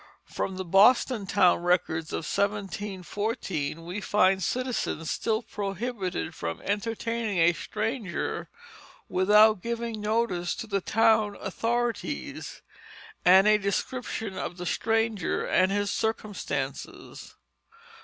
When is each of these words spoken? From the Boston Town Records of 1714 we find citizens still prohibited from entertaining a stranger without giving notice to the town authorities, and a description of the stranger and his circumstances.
From 0.25 0.55
the 0.57 0.65
Boston 0.65 1.27
Town 1.27 1.61
Records 1.61 2.11
of 2.11 2.25
1714 2.25 3.85
we 3.85 4.01
find 4.01 4.41
citizens 4.41 5.11
still 5.11 5.43
prohibited 5.43 6.33
from 6.33 6.59
entertaining 6.63 7.37
a 7.37 7.53
stranger 7.53 8.49
without 9.07 9.61
giving 9.61 10.01
notice 10.01 10.55
to 10.55 10.65
the 10.65 10.81
town 10.81 11.37
authorities, 11.39 12.63
and 13.23 13.45
a 13.47 13.59
description 13.59 14.39
of 14.39 14.57
the 14.57 14.65
stranger 14.65 15.45
and 15.45 15.71
his 15.71 15.91
circumstances. 15.91 17.35